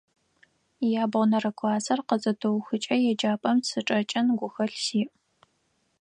[1.01, 5.07] Ябгъонэрэ классыр къызытыухыкӀэ еджапӀэм сычӀэкӀын гухэлъ сиӀ.